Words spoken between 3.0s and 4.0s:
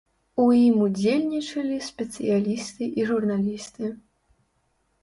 і журналісты.